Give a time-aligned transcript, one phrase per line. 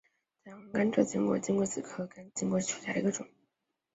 [0.43, 3.27] 台湾甘蔗金龟为金龟子科甘蔗金龟属下的一个种。